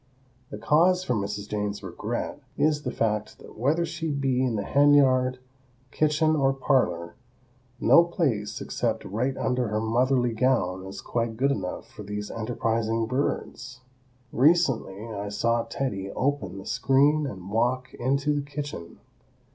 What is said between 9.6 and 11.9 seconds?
her motherly gown is quite good enough